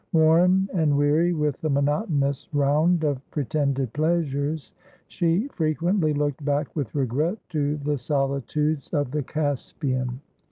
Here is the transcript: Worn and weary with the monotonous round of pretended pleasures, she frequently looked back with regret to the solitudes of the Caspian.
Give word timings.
Worn 0.13 0.67
and 0.73 0.97
weary 0.97 1.31
with 1.31 1.61
the 1.61 1.69
monotonous 1.69 2.49
round 2.53 3.03
of 3.03 3.21
pretended 3.29 3.93
pleasures, 3.93 4.71
she 5.07 5.47
frequently 5.49 6.11
looked 6.11 6.43
back 6.43 6.75
with 6.75 6.95
regret 6.95 7.37
to 7.49 7.77
the 7.77 7.99
solitudes 7.99 8.89
of 8.95 9.11
the 9.11 9.21
Caspian. 9.21 10.19